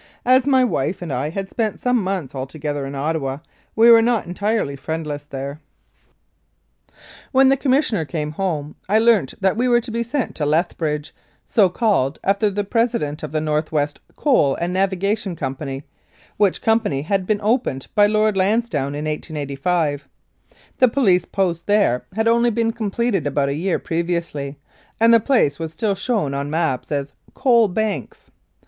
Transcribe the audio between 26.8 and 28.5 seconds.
as "Coal Banks."